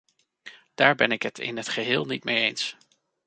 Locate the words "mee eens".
2.23-2.75